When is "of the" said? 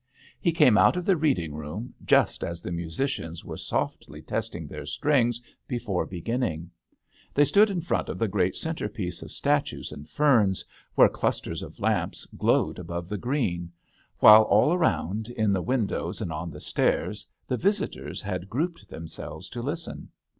0.97-1.15, 8.09-8.27